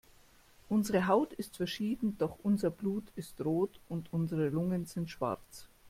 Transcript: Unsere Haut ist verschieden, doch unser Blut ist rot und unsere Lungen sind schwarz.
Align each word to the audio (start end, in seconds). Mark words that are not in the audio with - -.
Unsere 0.67 1.05
Haut 1.05 1.31
ist 1.33 1.57
verschieden, 1.57 2.15
doch 2.17 2.39
unser 2.41 2.71
Blut 2.71 3.03
ist 3.15 3.39
rot 3.45 3.79
und 3.87 4.11
unsere 4.11 4.49
Lungen 4.49 4.87
sind 4.87 5.11
schwarz. 5.11 5.67